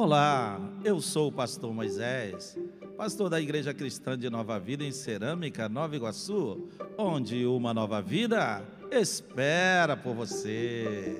[0.00, 2.56] Olá, eu sou o pastor Moisés,
[2.96, 8.62] pastor da Igreja Cristã de Nova Vida em Cerâmica, Nova Iguaçu, onde uma nova vida
[8.92, 11.16] espera por você.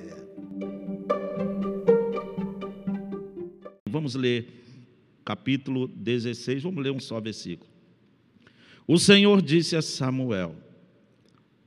[3.85, 4.47] Vamos ler
[5.25, 7.69] capítulo 16, vamos ler um só versículo.
[8.87, 10.55] O Senhor disse a Samuel: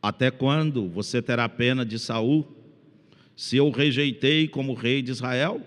[0.00, 2.48] Até quando você terá pena de Saul,
[3.36, 5.60] se eu rejeitei como rei de Israel?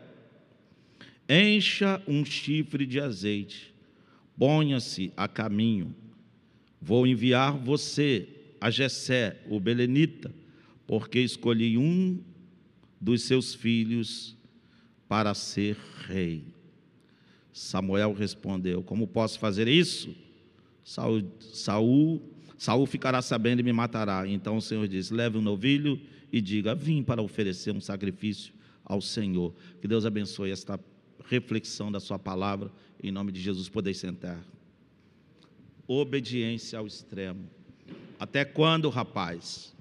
[1.28, 3.74] Encha um chifre de azeite,
[4.38, 5.96] ponha-se a caminho.
[6.80, 8.28] Vou enviar você
[8.62, 10.32] a Jessé, o belenita,
[10.86, 12.20] porque escolhi um
[13.02, 14.38] dos seus filhos
[15.08, 16.44] para ser rei.
[17.52, 20.16] Samuel respondeu: Como posso fazer isso?
[20.84, 22.22] Saul, Saul,
[22.58, 24.28] Saul ficará sabendo e me matará.
[24.28, 26.00] Então o Senhor disse: Leve um novilho
[26.32, 28.54] e diga: Vim para oferecer um sacrifício
[28.84, 29.56] ao Senhor.
[29.82, 30.80] Que Deus abençoe esta
[31.28, 32.72] reflexão da Sua palavra.
[33.02, 34.44] Em nome de Jesus, podeis sentar.
[35.88, 37.50] Obediência ao extremo.
[38.20, 39.76] Até quando, rapaz?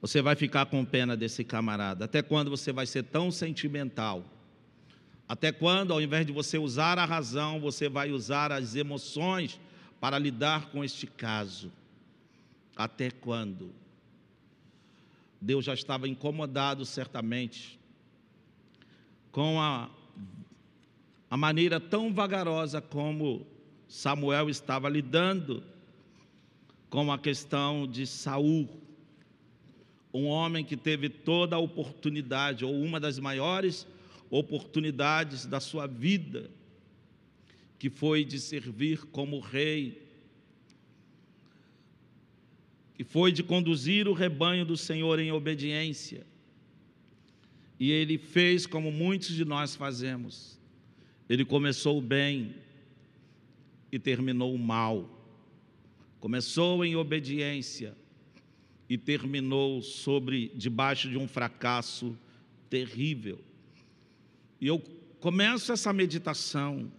[0.00, 2.04] Você vai ficar com pena desse camarada?
[2.04, 4.24] Até quando você vai ser tão sentimental?
[5.26, 9.58] Até quando, ao invés de você usar a razão, você vai usar as emoções
[9.98, 11.72] para lidar com este caso?
[12.76, 13.72] Até quando?
[15.40, 17.78] Deus já estava incomodado, certamente,
[19.34, 19.90] com a,
[21.28, 23.44] a maneira tão vagarosa como
[23.88, 25.60] Samuel estava lidando
[26.88, 28.68] com a questão de Saul,
[30.12, 33.88] um homem que teve toda a oportunidade, ou uma das maiores
[34.30, 36.48] oportunidades da sua vida,
[37.76, 40.00] que foi de servir como rei,
[42.94, 46.24] que foi de conduzir o rebanho do Senhor em obediência.
[47.78, 50.58] E ele fez como muitos de nós fazemos.
[51.28, 52.54] Ele começou bem
[53.90, 55.08] e terminou mal.
[56.20, 57.96] Começou em obediência
[58.88, 62.16] e terminou sobre debaixo de um fracasso
[62.68, 63.40] terrível.
[64.60, 64.78] E eu
[65.20, 66.90] começo essa meditação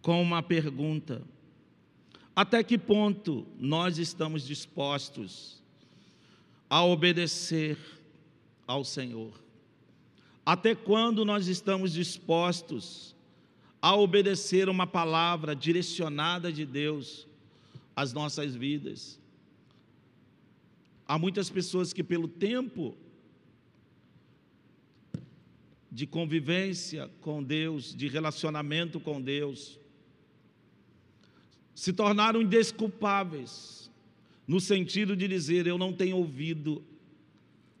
[0.00, 1.22] com uma pergunta:
[2.34, 5.62] até que ponto nós estamos dispostos
[6.68, 7.78] a obedecer
[8.66, 9.42] ao Senhor?
[10.44, 13.14] Até quando nós estamos dispostos
[13.80, 17.26] a obedecer uma palavra direcionada de Deus
[17.94, 19.20] às nossas vidas?
[21.06, 22.96] Há muitas pessoas que, pelo tempo
[25.90, 29.78] de convivência com Deus, de relacionamento com Deus,
[31.74, 33.90] se tornaram indesculpáveis,
[34.46, 36.82] no sentido de dizer: Eu não tenho ouvido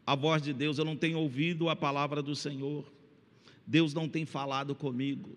[0.06, 2.84] a voz de Deus, eu não tenho ouvido a palavra do Senhor,
[3.66, 5.36] Deus não tem falado comigo.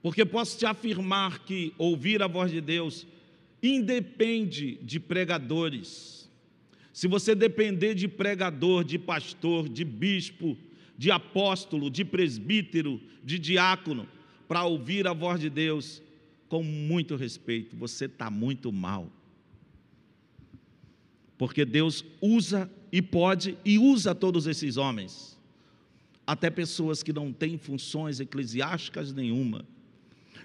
[0.00, 3.06] Porque posso te afirmar que ouvir a voz de Deus
[3.62, 6.30] independe de pregadores.
[6.92, 10.56] Se você depender de pregador, de pastor, de bispo,
[10.96, 14.08] de apóstolo, de presbítero, de diácono,
[14.46, 16.02] para ouvir a voz de Deus,
[16.48, 19.12] com muito respeito, você está muito mal.
[21.38, 25.38] Porque Deus usa e pode e usa todos esses homens,
[26.26, 29.64] até pessoas que não têm funções eclesiásticas nenhuma.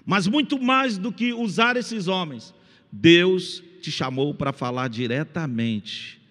[0.05, 2.53] Mas muito mais do que usar esses homens,
[2.91, 6.21] Deus te chamou para falar diretamente,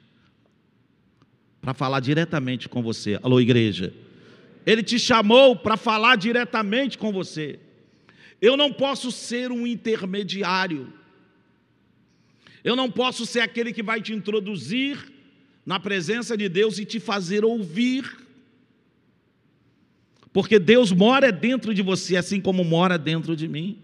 [1.60, 3.18] para falar diretamente com você.
[3.22, 3.92] Alô, igreja.
[4.64, 7.58] Ele te chamou para falar diretamente com você.
[8.40, 10.92] Eu não posso ser um intermediário.
[12.64, 15.12] Eu não posso ser aquele que vai te introduzir
[15.64, 18.18] na presença de Deus e te fazer ouvir.
[20.32, 23.78] Porque Deus mora dentro de você, assim como mora dentro de mim.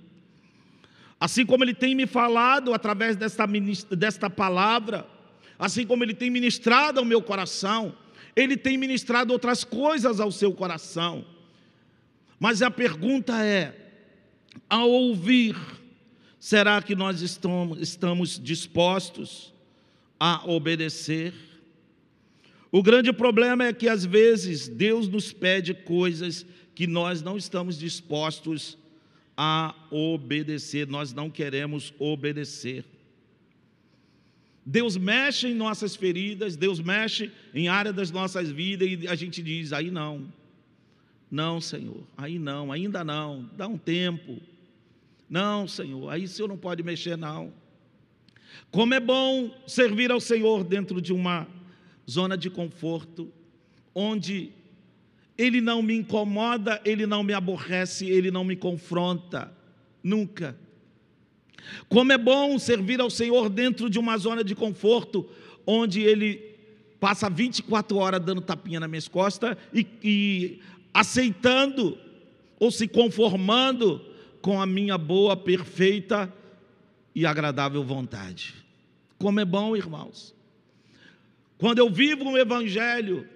[1.21, 3.47] Assim como Ele tem me falado através desta,
[3.91, 5.07] desta palavra,
[5.59, 7.95] assim como Ele tem ministrado ao meu coração,
[8.39, 11.25] ele tem ministrado outras coisas ao seu coração.
[12.39, 13.75] Mas a pergunta é:
[14.71, 15.57] ao ouvir,
[16.39, 19.53] será que nós estamos, dispostos
[20.19, 21.33] a obedecer?
[22.71, 26.45] O grande problema é que às vezes Deus nos pede coisas
[26.75, 28.77] que nós não estamos dispostos
[29.37, 32.85] a obedecer, nós não queremos obedecer.
[34.67, 39.43] Deus mexe em nossas feridas, Deus mexe em área das nossas vidas e a gente
[39.43, 40.31] diz: aí não,
[41.31, 44.39] não, Senhor, aí não, ainda não, dá um tempo.
[45.29, 47.53] Não, Senhor, aí o Senhor não pode mexer, não.
[48.71, 51.47] Como é bom servir ao Senhor dentro de uma
[52.09, 53.31] zona de conforto,
[53.95, 54.51] onde
[55.37, 59.53] ele não me incomoda, ele não me aborrece, ele não me confronta,
[60.03, 60.57] nunca.
[61.89, 65.29] Como é bom servir ao Senhor dentro de uma zona de conforto,
[65.67, 66.57] onde ele
[66.99, 70.61] passa 24 horas dando tapinha nas minhas costas e, e
[70.93, 71.97] aceitando
[72.59, 74.05] ou se conformando
[74.41, 76.33] com a minha boa, perfeita
[77.15, 78.55] e agradável vontade.
[79.19, 80.35] Como é bom, irmãos.
[81.57, 83.29] Quando eu vivo um evangelho,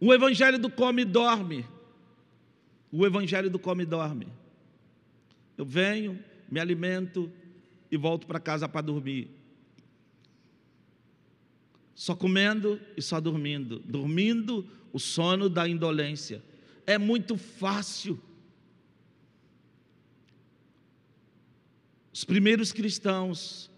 [0.00, 1.64] o evangelho do come e dorme,
[2.90, 4.26] o evangelho do come e dorme.
[5.56, 6.18] Eu venho,
[6.50, 7.30] me alimento
[7.90, 9.30] e volto para casa para dormir.
[11.94, 13.78] Só comendo e só dormindo.
[13.78, 16.42] Dormindo o sono da indolência.
[16.86, 18.20] É muito fácil.
[22.14, 23.68] Os primeiros cristãos,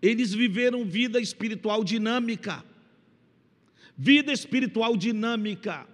[0.00, 2.64] eles viveram vida espiritual dinâmica.
[3.98, 5.86] Vida espiritual dinâmica.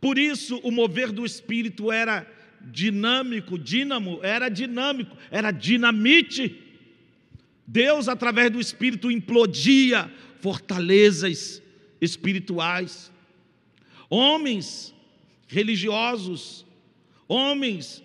[0.00, 2.26] Por isso, o mover do espírito era
[2.62, 6.58] dinâmico, dínamo, era dinâmico, era dinamite.
[7.66, 10.10] Deus, através do espírito, implodia
[10.40, 11.62] fortalezas
[12.00, 13.12] espirituais.
[14.08, 14.94] Homens
[15.46, 16.64] religiosos,
[17.28, 18.02] homens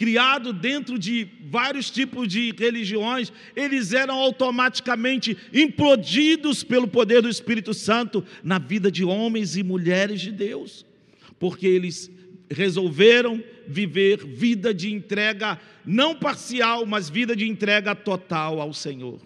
[0.00, 7.74] criados dentro de vários tipos de religiões, eles eram automaticamente implodidos pelo poder do Espírito
[7.74, 10.86] Santo na vida de homens e mulheres de Deus,
[11.38, 12.10] porque eles
[12.50, 19.20] resolveram viver vida de entrega não parcial, mas vida de entrega total ao Senhor.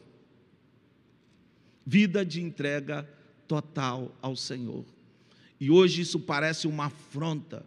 [1.87, 3.09] Vida de entrega
[3.47, 4.85] total ao Senhor.
[5.61, 7.65] E hoje isso parece uma afronta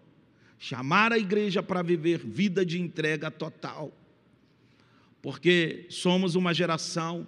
[0.60, 3.92] chamar a igreja para viver vida de entrega total,
[5.22, 7.28] porque somos uma geração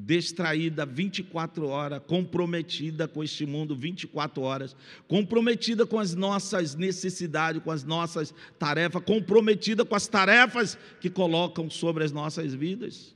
[0.00, 4.76] distraída 24 horas, comprometida com este mundo 24 horas,
[5.08, 11.68] comprometida com as nossas necessidades, com as nossas tarefas, comprometida com as tarefas que colocam
[11.68, 13.12] sobre as nossas vidas.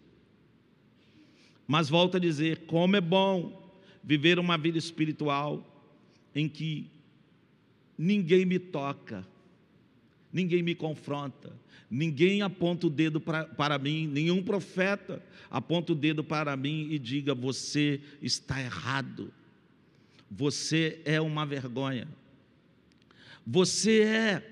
[1.68, 3.62] Mas volto a dizer, como é bom
[4.02, 5.64] viver uma vida espiritual
[6.34, 6.90] em que
[8.02, 9.24] ninguém me toca,
[10.32, 11.52] ninguém me confronta,
[11.88, 16.98] ninguém aponta o dedo pra, para mim, nenhum profeta aponta o dedo para mim e
[16.98, 19.32] diga: você está errado,
[20.28, 22.08] você é uma vergonha,
[23.46, 24.50] você é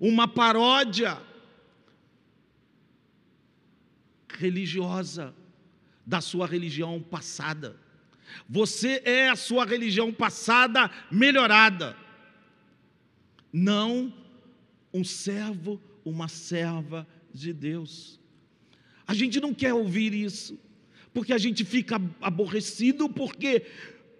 [0.00, 1.20] uma paródia
[4.38, 5.34] religiosa
[6.06, 7.76] da sua religião passada.
[8.48, 11.94] Você é a sua religião passada melhorada
[13.52, 14.12] não
[14.92, 18.18] um servo, uma serva de Deus.
[19.06, 20.58] A gente não quer ouvir isso,
[21.12, 23.66] porque a gente fica aborrecido, porque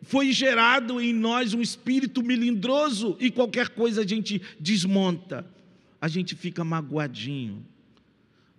[0.02, 5.46] foi gerado em nós um espírito melindroso e qualquer coisa a gente desmonta.
[6.00, 7.64] A gente fica magoadinho,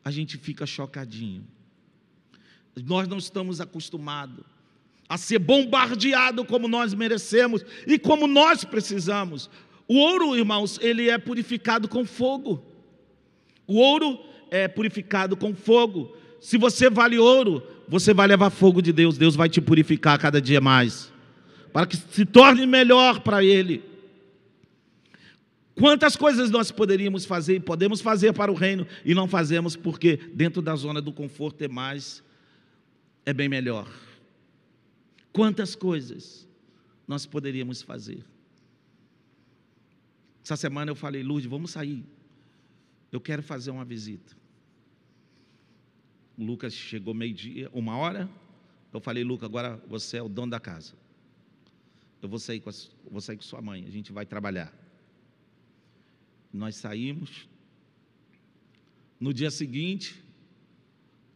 [0.04, 1.46] a gente fica chocadinho.
[2.86, 4.46] Nós não estamos acostumados
[5.08, 9.50] a ser bombardeado como nós merecemos e como nós precisamos.
[9.88, 12.64] O ouro, irmãos, ele é purificado com fogo.
[13.68, 14.20] O ouro
[14.50, 16.16] é purificado com fogo.
[16.40, 19.18] Se você vale ouro, você vai levar fogo de Deus.
[19.18, 21.12] Deus vai te purificar cada dia mais,
[21.72, 23.84] para que se torne melhor para Ele.
[25.76, 30.20] Quantas coisas nós poderíamos fazer e podemos fazer para o reino e não fazemos porque
[30.34, 32.24] dentro da zona do conforto é mais,
[33.26, 33.88] é bem melhor.
[35.32, 36.48] Quantas coisas
[37.08, 38.24] nós poderíamos fazer.
[40.44, 42.04] Essa semana eu falei, Lourdes, vamos sair.
[43.10, 44.36] Eu quero fazer uma visita.
[46.38, 48.30] O Lucas chegou meio-dia, uma hora.
[48.92, 50.96] Eu falei, Lucas, agora você é o dono da casa.
[52.22, 52.74] Eu vou sair com, a,
[53.10, 54.74] vou sair com sua mãe, a gente vai trabalhar.
[56.52, 57.48] Nós saímos.
[59.20, 60.22] No dia seguinte,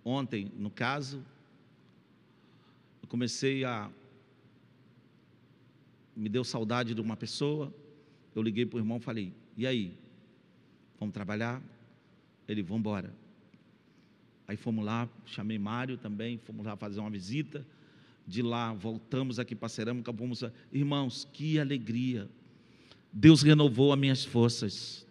[0.03, 1.23] ontem, no caso,
[3.01, 3.89] eu comecei a.
[6.13, 7.73] Me deu saudade de uma pessoa
[8.37, 9.97] eu liguei para o irmão e falei: E aí?
[10.99, 11.61] Vamos trabalhar?
[12.47, 13.13] Ele, vamos embora.
[14.47, 17.65] Aí fomos lá, chamei Mário também, fomos lá fazer uma visita.
[18.25, 20.43] De lá voltamos aqui para Cerâmica, fomos.
[20.71, 22.29] Irmãos, que alegria!
[23.11, 25.05] Deus renovou as minhas forças.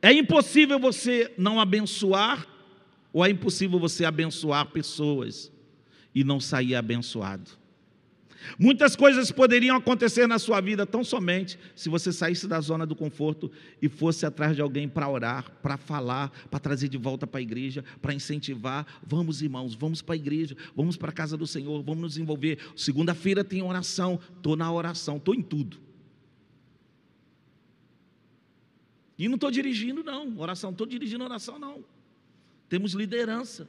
[0.00, 2.46] É impossível você não abençoar,
[3.12, 5.52] ou é impossível você abençoar pessoas
[6.14, 7.50] e não sair abençoado.
[8.58, 12.94] Muitas coisas poderiam acontecer na sua vida tão somente se você saísse da zona do
[12.94, 13.50] conforto
[13.82, 17.42] e fosse atrás de alguém para orar, para falar, para trazer de volta para a
[17.42, 18.86] igreja, para incentivar.
[19.04, 22.58] Vamos, irmãos, vamos para a igreja, vamos para a casa do Senhor, vamos nos envolver.
[22.76, 25.78] Segunda-feira tem oração, estou na oração, estou em tudo.
[29.18, 31.84] E não estou dirigindo, não, oração, estou dirigindo oração, não.
[32.68, 33.68] Temos liderança.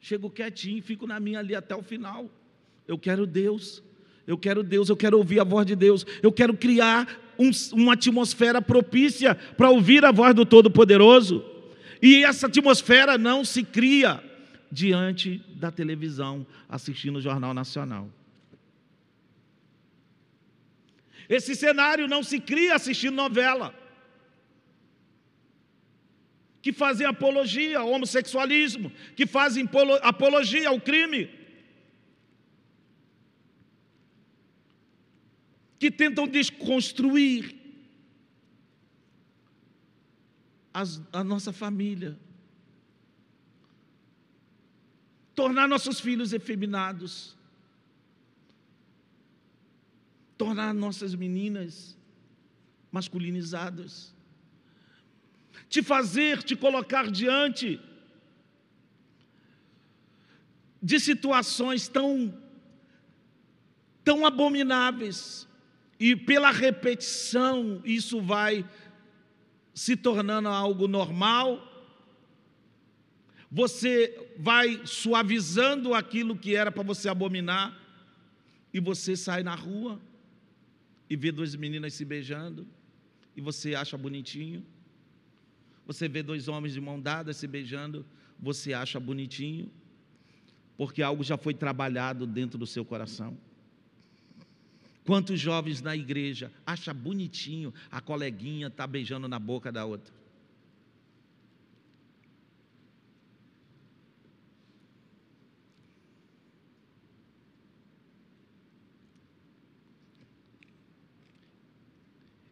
[0.00, 2.30] Chego quietinho, fico na minha ali até o final.
[2.90, 3.84] Eu quero Deus.
[4.26, 6.04] Eu quero Deus, eu quero ouvir a voz de Deus.
[6.20, 7.06] Eu quero criar
[7.38, 11.44] um, uma atmosfera propícia para ouvir a voz do Todo-Poderoso.
[12.02, 14.20] E essa atmosfera não se cria
[14.72, 18.08] diante da televisão, assistindo o Jornal Nacional.
[21.28, 23.72] Esse cenário não se cria assistindo novela,
[26.60, 29.68] que fazem apologia ao homossexualismo, que fazem
[30.02, 31.39] apologia ao crime.
[35.80, 37.56] Que tentam desconstruir
[40.74, 42.18] as, a nossa família,
[45.34, 47.34] tornar nossos filhos efeminados,
[50.36, 51.96] tornar nossas meninas
[52.92, 54.14] masculinizadas,
[55.66, 57.80] te fazer te colocar diante
[60.82, 62.38] de situações tão
[64.04, 65.48] tão abomináveis
[66.00, 68.66] e pela repetição, isso vai
[69.74, 71.66] se tornando algo normal.
[73.50, 77.78] Você vai suavizando aquilo que era para você abominar,
[78.72, 80.00] e você sai na rua
[81.10, 82.66] e vê duas meninas se beijando,
[83.36, 84.64] e você acha bonitinho.
[85.86, 88.06] Você vê dois homens de mão dada se beijando,
[88.38, 89.70] você acha bonitinho,
[90.78, 93.36] porque algo já foi trabalhado dentro do seu coração.
[95.04, 100.20] Quantos jovens na igreja acha bonitinho a coleguinha tá beijando na boca da outra?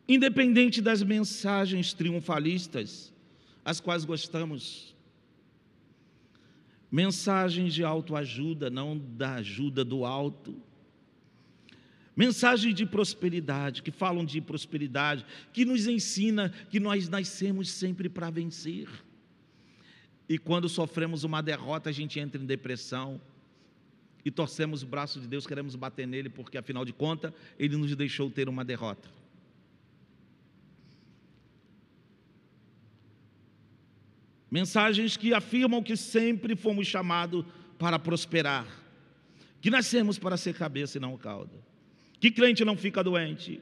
[0.09, 3.13] Independente das mensagens triunfalistas,
[3.63, 4.97] as quais gostamos,
[6.91, 10.57] mensagens de autoajuda, não da ajuda do alto,
[12.19, 18.29] Mensagens de prosperidade, que falam de prosperidade, que nos ensina que nós nascemos sempre para
[18.29, 18.89] vencer.
[20.29, 23.21] E quando sofremos uma derrota, a gente entra em depressão
[24.25, 27.95] e torcemos o braço de Deus, queremos bater nele, porque afinal de contas, ele nos
[27.95, 29.09] deixou ter uma derrota.
[34.51, 37.45] Mensagens que afirmam que sempre fomos chamados
[37.79, 38.67] para prosperar,
[39.61, 41.68] que nascemos para ser cabeça e não cauda.
[42.21, 43.61] Que crente não fica doente?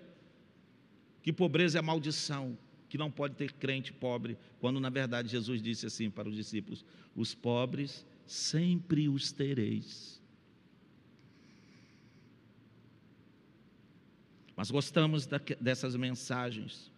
[1.22, 2.56] Que pobreza é maldição,
[2.88, 6.84] que não pode ter crente pobre, quando na verdade Jesus disse assim para os discípulos:
[7.14, 10.20] os pobres sempre os tereis.
[14.56, 15.28] Mas gostamos
[15.60, 16.90] dessas mensagens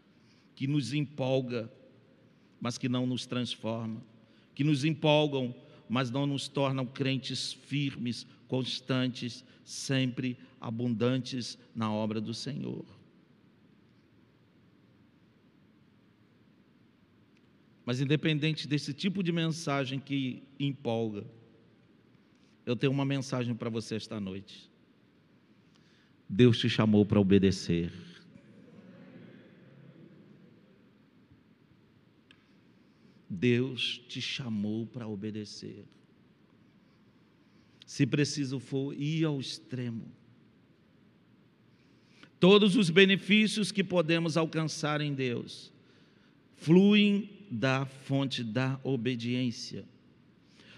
[0.54, 1.70] que nos empolga,
[2.60, 4.00] mas que não nos transforma,
[4.54, 5.54] que nos empolgam,
[5.88, 12.87] mas não nos tornam crentes firmes, constantes, sempre abundantes na obra do Senhor.
[17.84, 21.26] Mas independente desse tipo de mensagem que empolga,
[22.64, 24.70] eu tenho uma mensagem para você esta noite.
[26.26, 27.92] Deus te chamou para obedecer.
[33.28, 35.84] Deus te chamou para obedecer.
[37.88, 40.12] Se preciso for, ir ao extremo.
[42.38, 45.73] Todos os benefícios que podemos alcançar em Deus
[46.54, 49.87] fluem da fonte da obediência.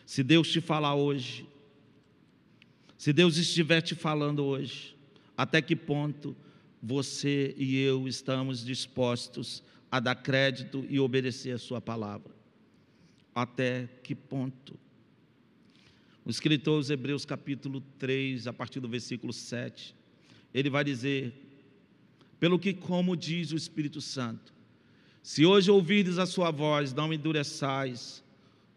[0.06, 1.44] Se Deus te falar hoje,
[2.96, 4.96] se Deus estiver te falando hoje,
[5.36, 6.36] até que ponto
[6.80, 12.32] você e eu estamos dispostos a dar crédito e obedecer a Sua palavra?
[13.34, 14.78] Até que ponto?
[16.30, 19.96] O escritor aos Hebreus, capítulo 3, a partir do versículo 7,
[20.54, 21.34] ele vai dizer:
[22.38, 24.54] Pelo que, como diz o Espírito Santo,
[25.24, 28.22] se hoje ouvirdes a sua voz, não endureçais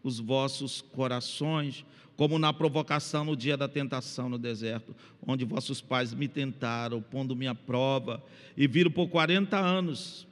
[0.02, 6.12] os vossos corações, como na provocação no dia da tentação no deserto, onde vossos pais
[6.12, 8.26] me tentaram, pondo-me à prova,
[8.58, 10.28] e viram por 40 anos,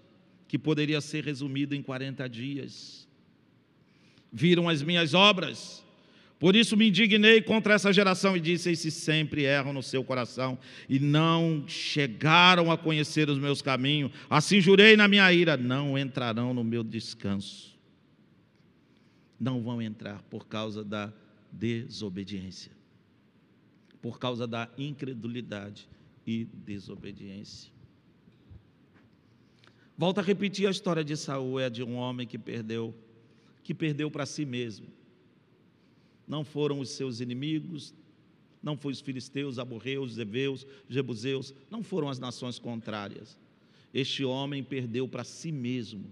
[0.48, 3.08] que poderia ser resumido em 40 dias.
[4.34, 5.84] Viram as minhas obras,
[6.42, 10.58] Por isso me indignei contra essa geração e disse: Esses sempre erram no seu coração
[10.90, 14.12] e não chegaram a conhecer os meus caminhos.
[14.28, 17.80] Assim jurei na minha ira: não entrarão no meu descanso.
[19.40, 21.14] Não vão entrar por causa da
[21.52, 22.72] desobediência,
[24.02, 25.88] por causa da incredulidade
[26.26, 27.72] e desobediência.
[29.96, 32.96] Volto a repetir a história de Saul, é de um homem que perdeu,
[33.62, 34.88] que perdeu para si mesmo
[36.32, 37.94] não foram os seus inimigos,
[38.64, 43.38] não foram os filisteus, amorreus, zebeus, jebuseus, não foram as nações contrárias.
[43.94, 46.06] Este homem perdeu para si mesmo,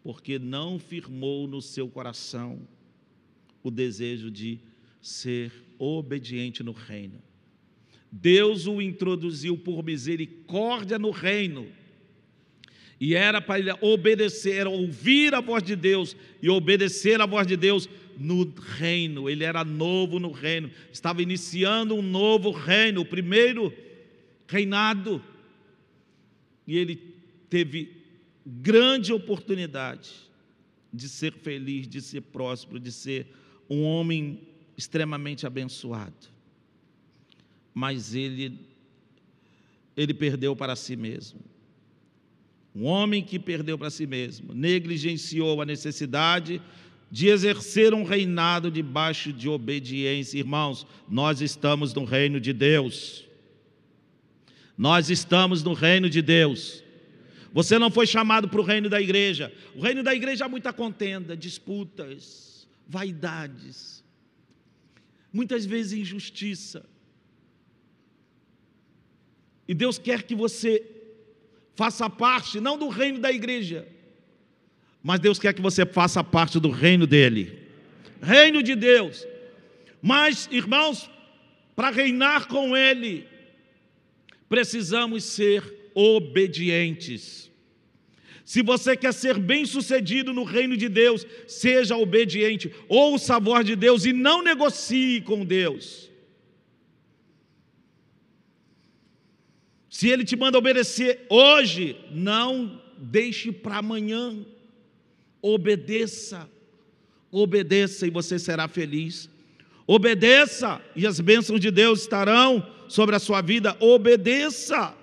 [0.00, 2.60] porque não firmou no seu coração
[3.64, 4.60] o desejo de
[5.02, 7.20] ser obediente no reino.
[8.12, 11.66] Deus o introduziu por misericórdia no reino.
[13.00, 17.56] E era para ele obedecer, ouvir a voz de Deus e obedecer a voz de
[17.56, 23.72] Deus no reino, ele era novo no reino, estava iniciando um novo reino, o primeiro
[24.46, 25.22] reinado,
[26.66, 26.96] e ele
[27.48, 27.96] teve
[28.44, 30.12] grande oportunidade
[30.92, 33.26] de ser feliz, de ser próspero, de ser
[33.68, 34.40] um homem
[34.76, 36.28] extremamente abençoado.
[37.72, 38.58] Mas ele
[39.96, 41.40] ele perdeu para si mesmo.
[42.74, 46.60] Um homem que perdeu para si mesmo, negligenciou a necessidade
[47.10, 50.38] de exercer um reinado debaixo de obediência.
[50.38, 53.24] Irmãos, nós estamos no reino de Deus.
[54.76, 56.82] Nós estamos no reino de Deus.
[57.52, 59.52] Você não foi chamado para o reino da igreja.
[59.76, 64.02] O reino da igreja há muita contenda, disputas, vaidades,
[65.32, 66.84] muitas vezes injustiça.
[69.68, 70.84] E Deus quer que você
[71.76, 73.88] faça parte, não do reino da igreja,
[75.04, 77.58] mas Deus quer que você faça parte do reino dele.
[78.22, 79.26] Reino de Deus.
[80.00, 81.10] Mas, irmãos,
[81.76, 83.28] para reinar com ele,
[84.48, 87.50] precisamos ser obedientes.
[88.46, 93.76] Se você quer ser bem-sucedido no reino de Deus, seja obediente, ouça a voz de
[93.76, 96.10] Deus e não negocie com Deus.
[99.90, 104.46] Se ele te manda obedecer hoje, não deixe para amanhã.
[105.46, 106.50] Obedeça,
[107.30, 109.28] obedeça e você será feliz.
[109.86, 113.76] Obedeça e as bênçãos de Deus estarão sobre a sua vida.
[113.78, 114.96] Obedeça.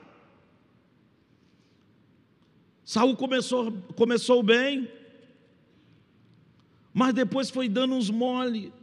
[2.83, 4.89] Saul começou, começou bem,
[6.91, 8.73] mas depois foi dando uns mole.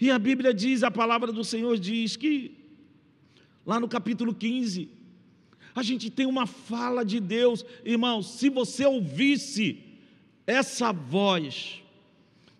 [0.00, 2.56] E a Bíblia diz, a palavra do Senhor diz que,
[3.66, 4.88] lá no capítulo 15,
[5.76, 8.30] a gente tem uma fala de Deus, irmãos.
[8.30, 9.84] Se você ouvisse
[10.46, 11.82] essa voz,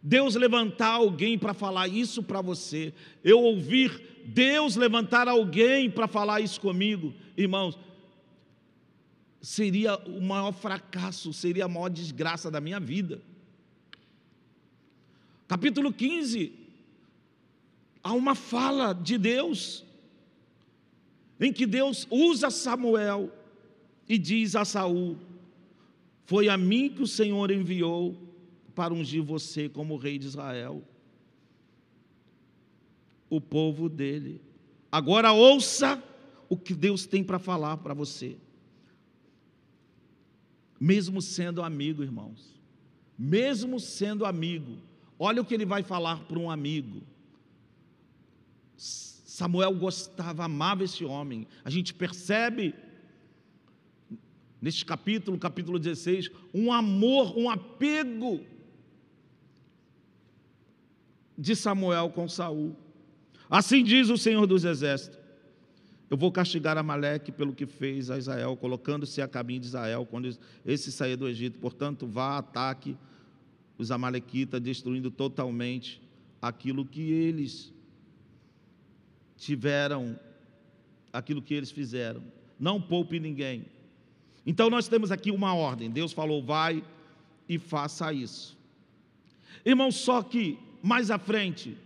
[0.03, 2.93] Deus levantar alguém para falar isso para você,
[3.25, 7.79] eu ouvir Deus levantar alguém para falar isso comigo, irmãos,
[9.41, 13.23] seria o maior fracasso, seria a maior desgraça da minha vida.
[15.49, 16.53] Capítulo 15,
[18.03, 19.86] há uma fala de Deus
[21.41, 23.33] em que Deus usa Samuel
[24.09, 25.17] e diz a Saul:
[26.25, 28.17] Foi a mim que o Senhor enviou
[28.75, 30.83] para ungir você como rei de Israel,
[33.29, 34.41] o povo dele.
[34.91, 36.03] Agora ouça
[36.49, 38.37] o que Deus tem para falar para você.
[40.79, 42.55] Mesmo sendo amigo, irmãos,
[43.19, 44.77] mesmo sendo amigo,
[45.19, 47.03] olha o que ele vai falar para um amigo.
[49.37, 51.47] Samuel gostava, amava esse homem.
[51.63, 52.75] A gente percebe
[54.63, 58.43] neste capítulo, capítulo 16, um amor, um apego
[61.37, 62.75] de Samuel com Saul.
[63.51, 65.19] Assim diz o Senhor dos Exércitos:
[66.09, 70.35] Eu vou castigar Amaleque pelo que fez a Israel, colocando-se a caminho de Israel quando
[70.65, 71.59] esse sair do Egito.
[71.59, 72.97] Portanto, vá, ataque
[73.77, 76.01] os Amalequitas, destruindo totalmente
[76.41, 77.76] aquilo que eles
[79.37, 80.19] tiveram
[81.13, 82.23] aquilo que eles fizeram.
[82.59, 83.67] Não poupe ninguém.
[84.47, 85.91] Então nós temos aqui uma ordem.
[85.91, 86.85] Deus falou: vai
[87.49, 88.57] e faça isso.
[89.65, 91.77] Irmão, só que mais à frente,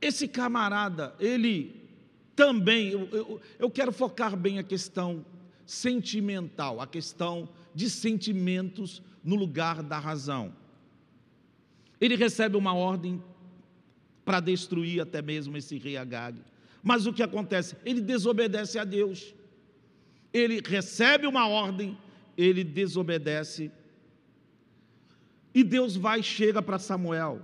[0.00, 1.74] esse camarada, ele
[2.36, 5.24] também, eu, eu, eu quero focar bem a questão
[5.66, 10.54] sentimental, a questão de sentimentos no lugar da razão.
[12.00, 13.22] Ele recebe uma ordem
[14.28, 16.38] para destruir até mesmo esse rei Agag.
[16.82, 17.74] Mas o que acontece?
[17.82, 19.34] Ele desobedece a Deus.
[20.30, 21.96] Ele recebe uma ordem,
[22.36, 23.72] ele desobedece.
[25.54, 27.40] E Deus vai chega para Samuel.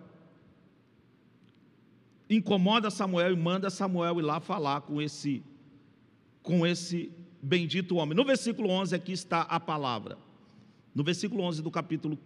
[2.29, 5.43] Incomoda Samuel e manda Samuel ir lá falar com esse
[6.43, 8.15] com esse bendito homem.
[8.15, 10.19] No versículo 11 aqui está a palavra.
[10.95, 12.19] No versículo 11 do capítulo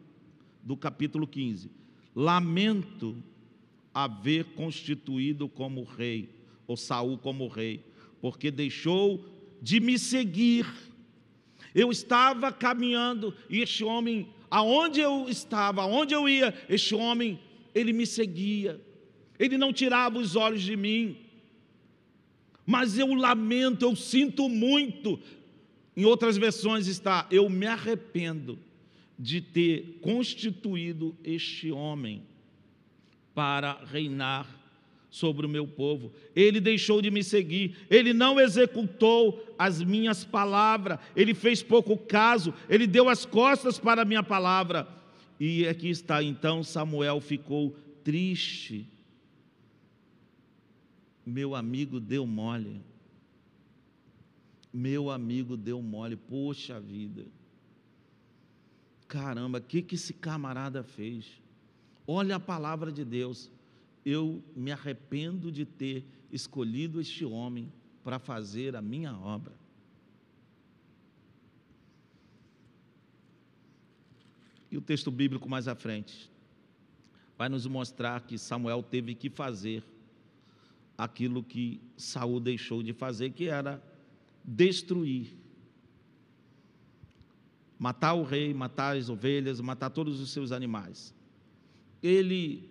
[0.65, 1.71] do capítulo 15.
[2.13, 3.23] Lamento
[4.05, 6.29] haver constituído como rei,
[6.67, 7.85] ou Saul como rei,
[8.21, 9.25] porque deixou
[9.61, 10.67] de me seguir.
[11.75, 17.41] Eu estava caminhando e este homem, aonde eu estava, aonde eu ia, este homem,
[17.75, 18.81] ele me seguia.
[19.39, 21.17] Ele não tirava os olhos de mim.
[22.65, 25.19] Mas eu lamento, eu sinto muito.
[25.97, 28.59] Em outras versões está: eu me arrependo
[29.19, 32.28] de ter constituído este homem
[33.39, 34.49] para reinar
[35.09, 36.13] sobre o meu povo.
[36.35, 42.53] Ele deixou de me seguir, ele não executou as minhas palavras, ele fez pouco caso,
[42.69, 44.89] ele deu as costas para a minha palavra.
[45.39, 48.85] E aqui está, então Samuel ficou triste.
[51.25, 52.83] Meu amigo deu mole.
[54.75, 57.25] Meu amigo deu mole, poxa vida.
[59.07, 61.25] Caramba, o que, que esse camarada fez?
[62.11, 63.51] Olha a palavra de Deus.
[64.03, 67.71] Eu me arrependo de ter escolhido este homem
[68.03, 69.53] para fazer a minha obra.
[74.71, 76.31] E o texto bíblico mais à frente
[77.37, 79.85] vai nos mostrar que Samuel teve que fazer
[80.97, 83.83] aquilo que Saul deixou de fazer, que era
[84.43, 85.37] destruir
[87.79, 91.15] matar o rei, matar as ovelhas, matar todos os seus animais.
[92.03, 92.69] Ele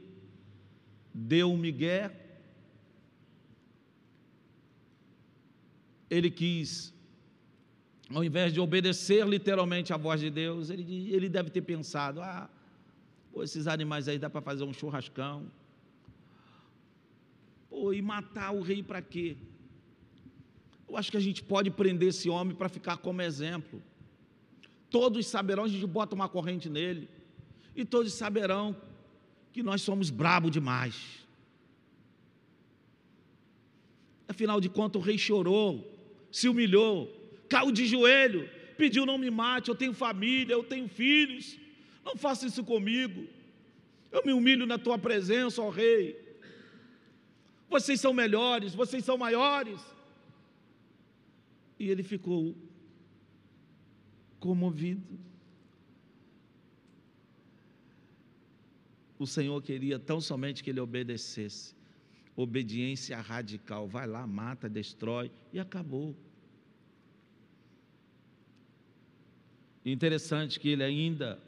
[1.14, 2.12] deu um migué,
[6.10, 6.94] ele quis,
[8.14, 12.50] ao invés de obedecer literalmente à voz de Deus, ele, ele deve ter pensado: ah,
[13.32, 15.52] pô, esses animais aí dá para fazer um churrascão.
[17.70, 19.36] Pô, e matar o rei para quê?
[20.88, 23.82] Eu acho que a gente pode prender esse homem para ficar como exemplo.
[24.90, 27.10] Todos saberão, a gente bota uma corrente nele,
[27.76, 28.74] e todos saberão
[29.58, 30.96] que nós somos brabo demais.
[34.28, 35.84] Afinal de contas, o rei chorou,
[36.32, 37.12] se humilhou,
[37.50, 41.58] caiu de joelho, pediu: não me mate, eu tenho família, eu tenho filhos,
[42.06, 43.28] não faça isso comigo.
[44.12, 46.16] Eu me humilho na tua presença, ó rei.
[47.68, 49.82] Vocês são melhores, vocês são maiores.
[51.80, 52.56] E ele ficou
[54.40, 55.18] comovido.
[59.20, 61.76] O Senhor queria tão somente que ele obedecesse.
[62.36, 63.88] Obediência radical.
[63.88, 66.16] Vai lá, mata, destrói e acabou.
[69.84, 71.40] Interessante que ele ainda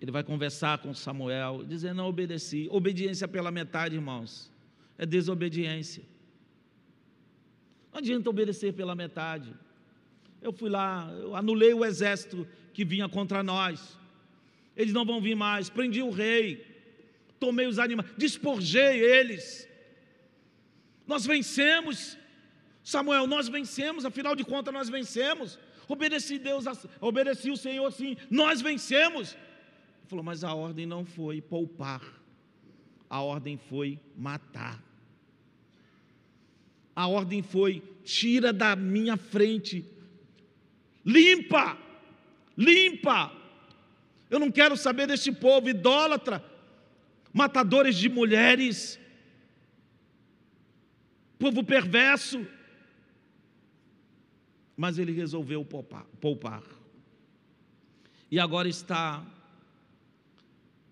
[0.00, 2.66] ele vai conversar com Samuel, dizendo: Não obedeci.
[2.72, 4.50] Obediência pela metade, irmãos,
[4.98, 6.02] é desobediência.
[7.92, 9.54] Não adianta obedecer pela metade.
[10.40, 13.98] Eu fui lá, eu anulei o exército que vinha contra nós.
[14.76, 15.68] Eles não vão vir mais.
[15.68, 16.66] Prendi o rei,
[17.38, 19.68] tomei os animais, despojei eles.
[21.06, 22.16] Nós vencemos,
[22.82, 25.58] Samuel, nós vencemos, afinal de contas nós vencemos.
[25.88, 26.64] Obedeci Deus,
[27.00, 29.32] obedeci o Senhor sim, nós vencemos.
[29.32, 32.02] Ele falou, mas a ordem não foi poupar,
[33.10, 34.82] a ordem foi matar.
[36.94, 39.84] A ordem foi: tira da minha frente,
[41.04, 41.76] limpa,
[42.56, 43.32] limpa.
[44.30, 46.44] Eu não quero saber deste povo idólatra,
[47.32, 48.98] matadores de mulheres,
[51.38, 52.46] povo perverso.
[54.76, 56.62] Mas ele resolveu poupar, poupar.
[58.30, 59.24] E agora está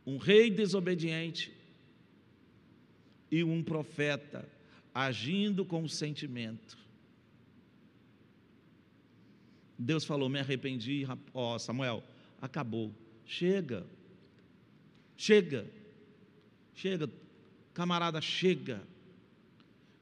[0.06, 1.52] um rei desobediente
[3.30, 4.46] e um profeta
[4.94, 6.76] agindo com sentimento.
[9.82, 12.02] Deus falou: Me arrependi, ó oh, Samuel,
[12.40, 12.92] acabou.
[13.24, 13.86] Chega,
[15.16, 15.66] chega,
[16.74, 17.10] chega,
[17.72, 18.82] camarada, chega.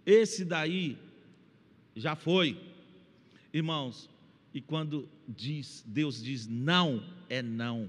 [0.05, 0.97] Esse daí
[1.95, 2.59] já foi,
[3.53, 4.09] irmãos.
[4.55, 7.89] E quando diz, Deus diz não, é não.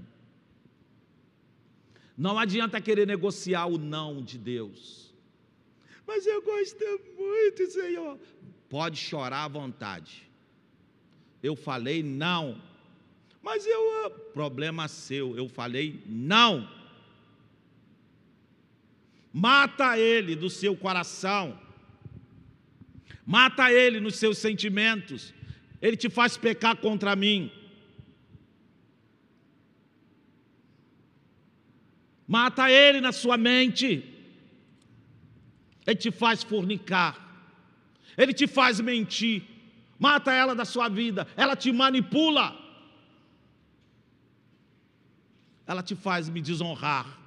[2.16, 5.10] Não adianta querer negociar o não de Deus
[6.10, 6.84] mas eu gosto
[7.16, 8.18] muito, Senhor.
[8.68, 10.28] Pode chorar à vontade.
[11.42, 12.60] Eu falei não.
[13.42, 16.68] Mas eu, ah, problema seu, eu falei não.
[19.32, 21.58] Mata ele do seu coração.
[23.24, 25.32] Mata ele nos seus sentimentos.
[25.80, 27.50] Ele te faz pecar contra mim.
[32.26, 34.04] Mata ele na sua mente.
[35.86, 37.28] Ele te faz fornicar.
[38.16, 39.49] Ele te faz mentir.
[40.00, 41.28] Mata ela da sua vida.
[41.36, 42.58] Ela te manipula.
[45.66, 47.20] Ela te faz me desonrar.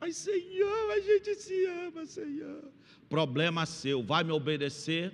[0.00, 2.70] Mas, Senhor, a gente se ama, Senhor.
[3.08, 4.04] Problema seu.
[4.04, 5.12] Vai me obedecer?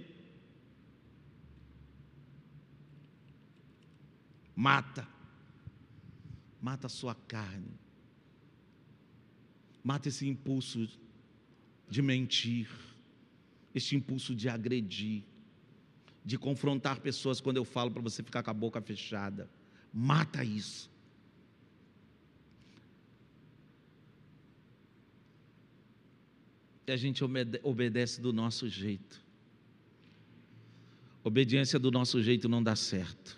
[4.54, 5.08] Mata.
[6.60, 7.72] Mata a sua carne.
[9.82, 10.86] Mata esse impulso
[11.88, 12.68] de mentir,
[13.74, 15.24] este impulso de agredir,
[16.28, 19.48] de confrontar pessoas quando eu falo para você ficar com a boca fechada.
[19.90, 20.90] Mata isso.
[26.86, 27.24] E a gente
[27.62, 29.24] obedece do nosso jeito.
[31.24, 33.34] Obediência do nosso jeito não dá certo.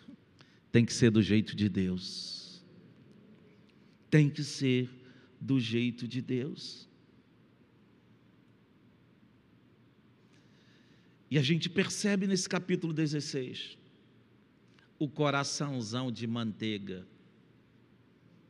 [0.73, 2.61] Tem que ser do jeito de Deus.
[4.11, 4.91] Tem que ser
[5.41, 6.89] do jeito de Deus.
[11.31, 13.79] E a gente percebe nesse capítulo 16
[14.99, 17.07] o coraçãozão de manteiga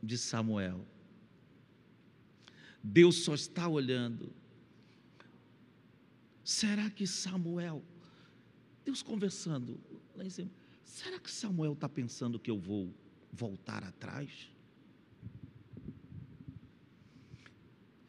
[0.02, 0.84] de Samuel.
[2.82, 4.32] Deus só está olhando.
[6.42, 7.84] Será que Samuel,
[8.84, 9.78] Deus conversando
[10.16, 10.50] lá em cima,
[10.82, 12.92] será que Samuel está pensando que eu vou
[13.30, 14.50] voltar atrás?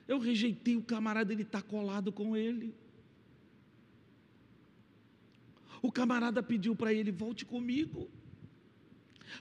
[0.07, 2.73] Eu rejeitei o camarada, ele está colado com ele.
[5.82, 8.10] O camarada pediu para ele: volte comigo,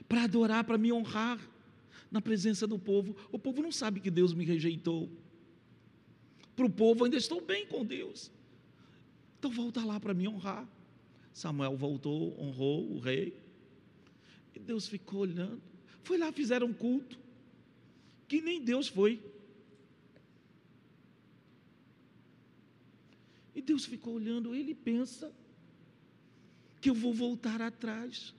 [0.07, 1.39] para adorar, para me honrar
[2.09, 3.15] na presença do povo.
[3.31, 5.09] O povo não sabe que Deus me rejeitou.
[6.55, 8.31] Para o povo, ainda estou bem com Deus.
[9.39, 10.67] Então volta lá para me honrar.
[11.33, 13.39] Samuel voltou, honrou o rei.
[14.53, 15.61] E Deus ficou olhando.
[16.03, 17.17] Foi lá, fizeram um culto.
[18.27, 19.23] Que nem Deus foi.
[23.55, 25.31] E Deus ficou olhando, ele pensa
[26.81, 28.33] que eu vou voltar atrás.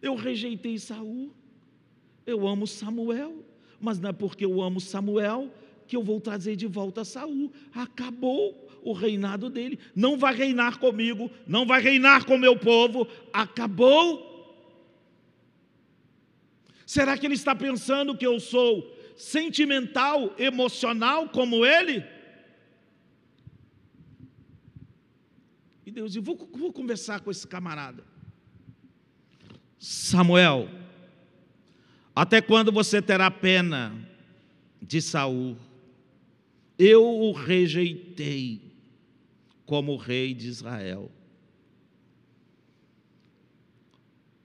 [0.00, 1.30] Eu rejeitei Saul,
[2.26, 3.44] eu amo Samuel,
[3.80, 5.52] mas não é porque eu amo Samuel
[5.86, 7.52] que eu vou trazer de volta Saul.
[7.74, 14.26] Acabou o reinado dele, não vai reinar comigo, não vai reinar com meu povo, acabou.
[16.86, 22.04] Será que ele está pensando que eu sou sentimental, emocional como ele?
[25.88, 28.04] E Deus disse: vou, vou conversar com esse camarada.
[29.78, 30.68] Samuel,
[32.14, 33.98] até quando você terá pena
[34.82, 35.56] de Saul?
[36.78, 38.60] Eu o rejeitei
[39.64, 41.10] como rei de Israel.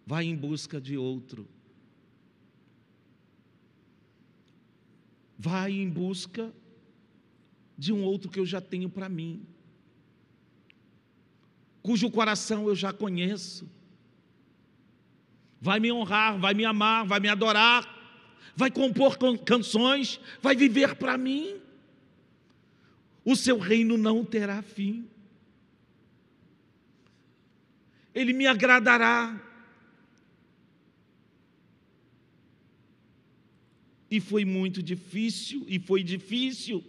[0.05, 1.45] Vai em busca de outro.
[5.37, 6.53] Vai em busca
[7.77, 9.45] de um outro que eu já tenho para mim
[11.83, 13.69] cujo coração eu já conheço.
[15.59, 17.87] Vai me honrar, vai me amar, vai me adorar,
[18.55, 21.59] vai compor canções, vai viver para mim.
[23.23, 25.07] O seu reino não terá fim.
[28.15, 29.41] Ele me agradará.
[34.09, 36.83] E foi muito difícil, e foi difícil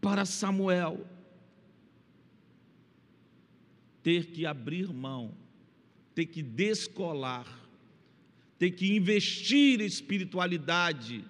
[0.00, 1.06] para Samuel
[4.02, 5.34] ter que abrir mão,
[6.14, 7.46] ter que descolar,
[8.58, 11.24] ter que investir espiritualidade,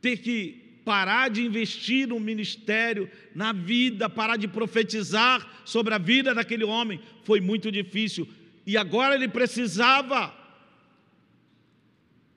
[0.00, 6.34] ter que parar de investir no ministério, na vida, parar de profetizar sobre a vida
[6.34, 8.28] daquele homem, foi muito difícil.
[8.66, 10.34] E agora ele precisava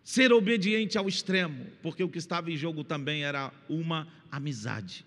[0.01, 5.05] ser obediente ao extremo, porque o que estava em jogo também era uma amizade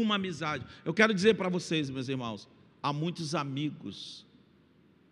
[0.00, 0.64] uma amizade.
[0.84, 2.48] Eu quero dizer para vocês, meus irmãos,
[2.82, 4.26] há muitos amigos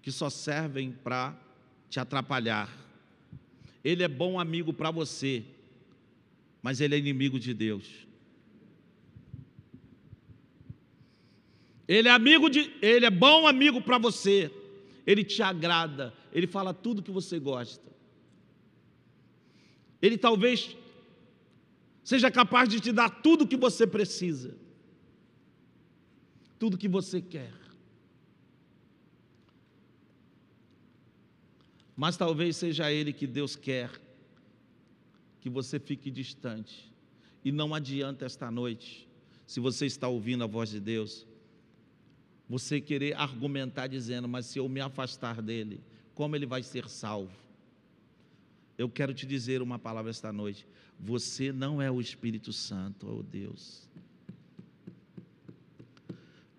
[0.02, 1.34] que só servem para
[1.88, 2.68] te atrapalhar.
[3.84, 5.44] Ele é bom amigo para você,
[6.62, 8.06] mas ele é inimigo de Deus.
[11.88, 14.50] Ele é amigo de, ele é bom amigo para você.
[15.06, 17.90] Ele te agrada, ele fala tudo que você gosta.
[20.00, 20.76] Ele talvez
[22.04, 24.61] seja capaz de te dar tudo o que você precisa
[26.62, 27.52] tudo que você quer.
[31.96, 33.90] Mas talvez seja Ele que Deus quer
[35.40, 36.88] que você fique distante.
[37.44, 39.08] E não adianta esta noite,
[39.44, 41.26] se você está ouvindo a voz de Deus,
[42.48, 45.80] você querer argumentar dizendo, mas se eu me afastar dele,
[46.14, 47.36] como ele vai ser salvo.
[48.78, 50.64] Eu quero te dizer uma palavra esta noite.
[51.00, 53.88] Você não é o Espírito Santo, oh Deus.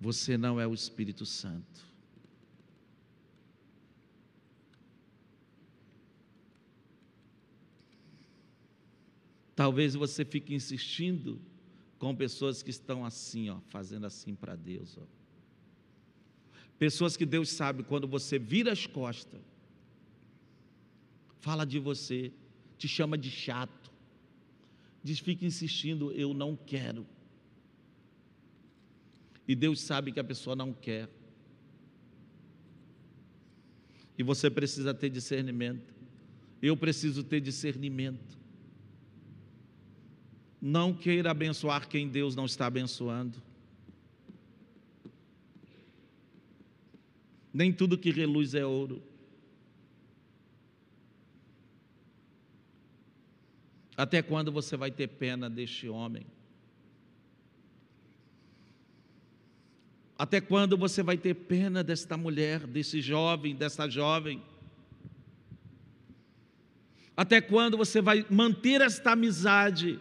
[0.04, 1.82] Você não é o Espírito Santo.
[9.56, 11.42] Talvez você fique insistindo
[11.98, 15.06] com pessoas que estão assim, ó, fazendo assim para Deus, ó.
[16.78, 19.40] Pessoas que Deus sabe quando você vira as costas,
[21.40, 22.34] fala de você,
[22.78, 23.90] te chama de chato,
[25.02, 27.08] diz, fica insistindo, eu não quero.
[29.48, 31.10] E Deus sabe que a pessoa não quer.
[34.18, 35.94] E você precisa ter discernimento.
[36.62, 38.38] Eu preciso ter discernimento.
[40.62, 43.42] Não queira abençoar quem Deus não está abençoando.
[47.54, 49.04] Nem tudo que reluz é ouro.
[53.96, 56.26] Até quando você vai ter pena deste homem?
[60.18, 64.42] Até quando você vai ter pena desta mulher, desse jovem, desta jovem?
[67.16, 70.00] Até quando você vai manter esta amizade?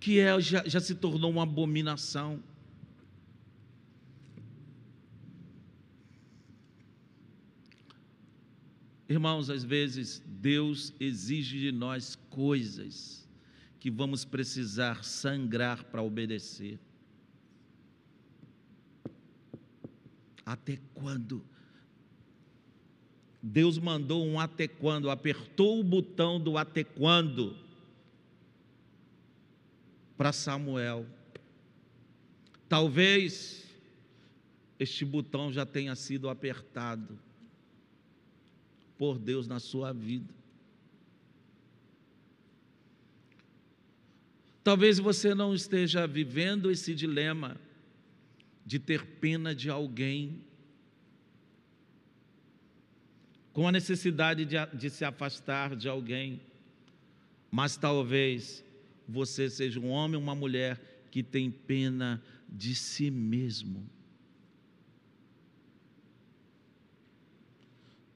[0.00, 2.42] que é, já, já se tornou uma abominação.
[9.06, 13.19] Irmãos, às vezes Deus exige de nós coisas
[13.80, 16.78] que vamos precisar sangrar para obedecer.
[20.44, 21.42] Até quando?
[23.42, 27.56] Deus mandou um até quando, apertou o botão do até quando
[30.14, 31.06] para Samuel.
[32.68, 33.66] Talvez
[34.78, 37.18] este botão já tenha sido apertado
[38.98, 40.39] por Deus na sua vida.
[44.62, 47.56] Talvez você não esteja vivendo esse dilema
[48.64, 50.44] de ter pena de alguém,
[53.52, 56.40] com a necessidade de, de se afastar de alguém,
[57.50, 58.64] mas talvez
[59.08, 63.88] você seja um homem ou uma mulher que tem pena de si mesmo.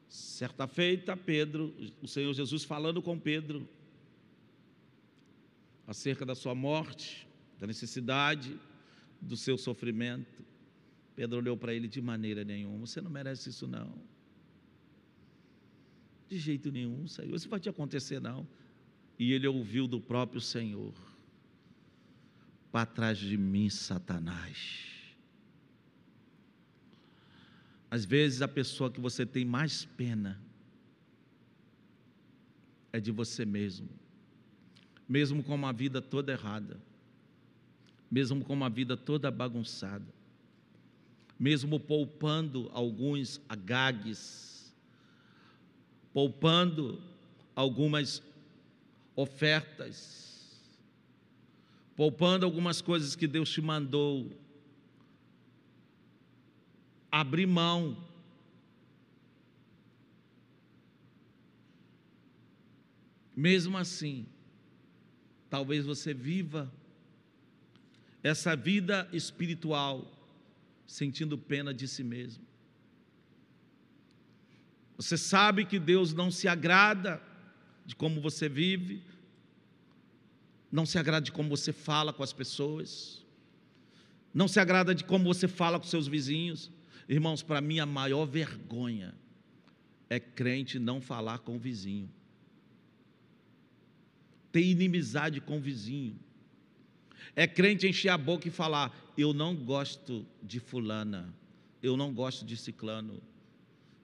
[0.09, 3.68] Certa feita, Pedro, o Senhor Jesus falando com Pedro
[5.86, 8.58] acerca da sua morte, da necessidade,
[9.20, 10.44] do seu sofrimento.
[11.14, 13.94] Pedro olhou para ele de maneira nenhuma: Você não merece isso, não.
[16.28, 17.34] De jeito nenhum, Senhor.
[17.34, 18.46] Isso vai te acontecer, não
[19.18, 20.94] e ele ouviu do próprio Senhor:
[22.70, 24.90] Para trás de mim, Satanás.
[27.90, 30.40] Às vezes a pessoa que você tem mais pena
[32.92, 33.88] é de você mesmo,
[35.08, 36.78] mesmo com uma vida toda errada,
[38.10, 40.06] mesmo com uma vida toda bagunçada,
[41.38, 44.72] mesmo poupando alguns agagues,
[46.12, 47.02] poupando
[47.54, 48.22] algumas
[49.16, 50.24] ofertas,
[51.96, 54.30] poupando algumas coisas que Deus te mandou,
[57.10, 57.96] abrir mão.
[63.36, 64.26] Mesmo assim,
[65.54, 66.68] talvez você viva
[68.20, 70.04] essa vida espiritual
[70.84, 72.44] sentindo pena de si mesmo.
[74.96, 77.22] Você sabe que Deus não se agrada
[77.86, 79.00] de como você vive,
[80.72, 83.24] não se agrada de como você fala com as pessoas,
[84.34, 86.68] não se agrada de como você fala com seus vizinhos.
[87.08, 89.14] Irmãos, para mim a maior vergonha
[90.10, 92.10] é crente não falar com o vizinho,
[94.54, 96.16] ter inimizade com o vizinho.
[97.34, 101.34] É crente encher a boca e falar: Eu não gosto de Fulana,
[101.82, 103.20] eu não gosto de Ciclano,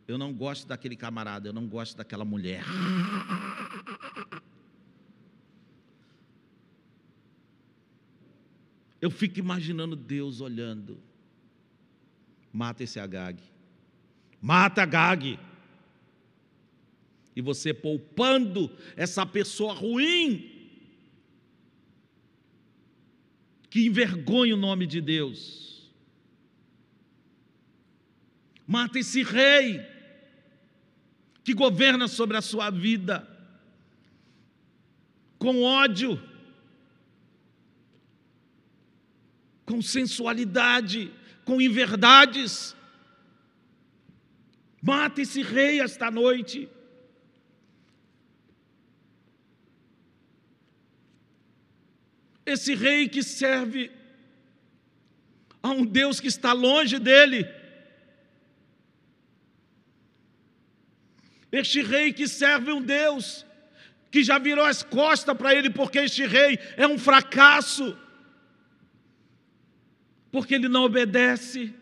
[0.09, 2.65] eu não gosto daquele camarada, eu não gosto daquela mulher.
[9.01, 10.99] Eu fico imaginando Deus olhando.
[12.53, 13.41] Mata esse Agag.
[14.43, 15.39] Mata Agag.
[17.35, 20.61] E você poupando essa pessoa ruim,
[23.71, 25.89] que envergonha o nome de Deus.
[28.67, 29.81] Mata esse rei
[31.43, 33.27] que governa sobre a sua vida,
[35.39, 36.21] com ódio,
[39.65, 41.13] com sensualidade,
[41.45, 42.77] com inverdades.
[44.83, 46.69] Mata esse rei esta noite.
[52.53, 53.93] Esse rei que serve
[55.63, 57.49] a um Deus que está longe dele.
[61.53, 63.47] Este rei que serve um Deus
[64.11, 67.97] que já virou as costas para ele, porque este rei é um fracasso,
[70.33, 71.73] porque ele não obedece.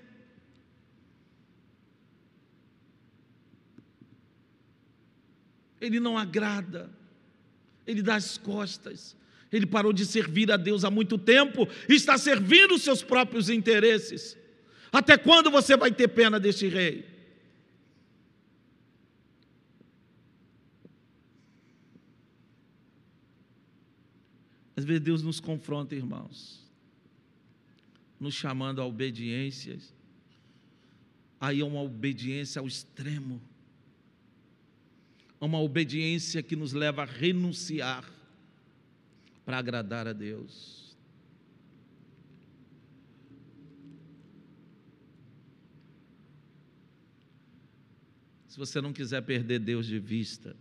[5.80, 6.90] Ele não agrada,
[7.86, 9.17] ele dá as costas.
[9.52, 13.48] Ele parou de servir a Deus há muito tempo e está servindo os seus próprios
[13.48, 14.36] interesses.
[14.92, 17.04] Até quando você vai ter pena deste rei?
[24.76, 26.64] Às vezes Deus nos confronta, irmãos,
[28.20, 29.76] nos chamando à obediência.
[31.40, 33.40] Aí é uma obediência ao extremo,
[35.40, 38.17] uma obediência que nos leva a renunciar
[39.48, 40.94] para agradar a Deus.
[48.46, 50.54] Se você não quiser perder Deus de vista,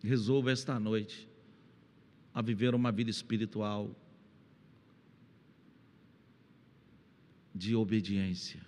[0.00, 1.28] resolva esta noite
[2.32, 3.92] a viver uma vida espiritual
[7.52, 8.64] de obediência.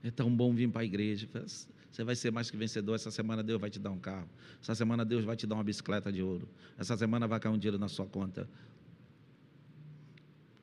[0.00, 1.28] É tão bom vir para a igreja.
[1.96, 2.94] Você vai ser mais que vencedor.
[2.94, 4.28] Essa semana Deus vai te dar um carro.
[4.60, 6.46] Essa semana Deus vai te dar uma bicicleta de ouro.
[6.76, 8.46] Essa semana vai cair um dinheiro na sua conta.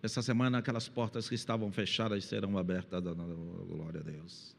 [0.03, 3.01] Essa semana aquelas portas que estavam fechadas serão abertas.
[3.01, 4.55] Glória a Deus.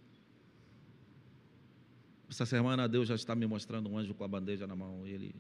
[2.29, 5.07] Essa semana Deus já está me mostrando um anjo com a bandeja na mão.
[5.07, 5.37] E ele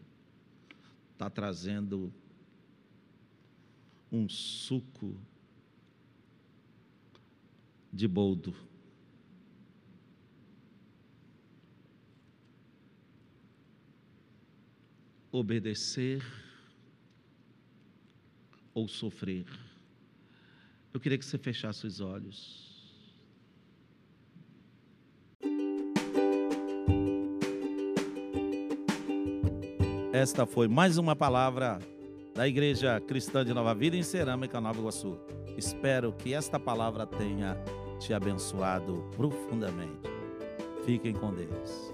[1.14, 2.14] está trazendo
[4.12, 5.20] um suco
[7.92, 8.54] de boldo.
[15.36, 16.24] Obedecer
[18.72, 19.46] ou sofrer.
[20.92, 22.72] Eu queria que você fechasse os olhos.
[30.12, 31.80] Esta foi mais uma palavra
[32.32, 35.18] da Igreja Cristã de Nova Vida em Cerâmica, Nova Iguaçu.
[35.58, 37.56] Espero que esta palavra tenha
[37.98, 40.08] te abençoado profundamente.
[40.86, 41.92] Fiquem com Deus.